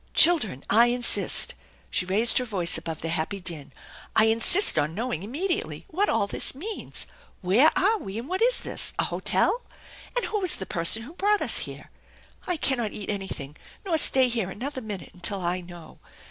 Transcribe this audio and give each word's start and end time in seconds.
"Children, 0.15 0.65
I 0.67 0.89
insist/' 0.89 1.53
she 1.91 2.07
raised 2.07 2.39
her 2.39 2.43
voice 2.45 2.75
above 2.75 3.01
the 3.01 3.09
happy 3.09 3.39
din." 3.39 3.71
I 4.15 4.25
insist 4.25 4.79
on 4.79 4.95
knowing 4.95 5.21
immediately 5.21 5.85
what 5.89 6.09
all 6.09 6.25
this 6.25 6.55
means. 6.55 7.05
Where 7.41 7.69
are 7.77 7.99
we, 7.99 8.17
and 8.17 8.27
what 8.27 8.41
is 8.41 8.61
this? 8.61 8.93
A 8.97 9.03
hotel? 9.03 9.61
And 10.15 10.25
who 10.25 10.39
was 10.39 10.57
the 10.57 10.65
person 10.65 11.03
who 11.03 11.13
brought 11.13 11.43
us 11.43 11.59
here? 11.69 11.91
I 12.47 12.57
cannot 12.57 12.93
eat 12.93 13.11
anything 13.11 13.55
nor 13.85 13.99
stay 13.99 14.27
here 14.27 14.49
another 14.49 14.81
minute 14.81 15.11
until 15.13 15.39
I 15.41 15.61
know. 15.61 15.99